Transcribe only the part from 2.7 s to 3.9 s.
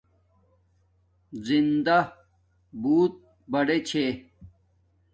بوت بڑے